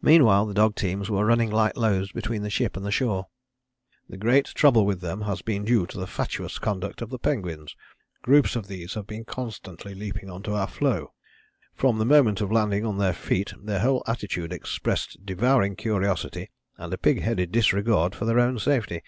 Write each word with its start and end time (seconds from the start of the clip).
Meanwhile 0.00 0.46
the 0.46 0.54
dog 0.54 0.76
teams 0.76 1.10
were 1.10 1.26
running 1.26 1.50
light 1.50 1.76
loads 1.76 2.10
between 2.10 2.40
the 2.40 2.48
ship 2.48 2.74
and 2.74 2.86
the 2.86 2.90
shore. 2.90 3.26
"The 4.08 4.16
great 4.16 4.46
trouble 4.46 4.86
with 4.86 5.02
them 5.02 5.20
has 5.28 5.42
been 5.42 5.66
due 5.66 5.84
to 5.88 5.98
the 5.98 6.06
fatuous 6.06 6.58
conduct 6.58 7.02
of 7.02 7.10
the 7.10 7.18
penguins. 7.18 7.76
Groups 8.22 8.56
of 8.56 8.66
these 8.66 8.94
have 8.94 9.06
been 9.06 9.26
constantly 9.26 9.94
leaping 9.94 10.30
on 10.30 10.42
to 10.44 10.54
our 10.54 10.68
floe. 10.68 11.12
From 11.74 11.98
the 11.98 12.06
moment 12.06 12.40
of 12.40 12.50
landing 12.50 12.86
on 12.86 12.96
their 12.96 13.12
feet 13.12 13.52
their 13.62 13.80
whole 13.80 14.02
attitude 14.06 14.54
expressed 14.54 15.18
devouring 15.26 15.76
curiosity 15.76 16.50
and 16.78 16.90
a 16.94 16.96
pig 16.96 17.20
headed 17.20 17.52
disregard 17.52 18.14
for 18.14 18.24
their 18.24 18.40
own 18.40 18.58
safety. 18.58 19.02